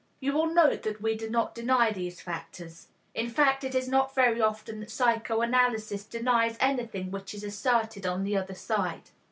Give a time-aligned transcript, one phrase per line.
[0.19, 2.87] You will note that we do not deny these factors.
[3.13, 8.23] In fact, it is not very often that psychoanalysis denies anything which is asserted on
[8.23, 9.11] the other side.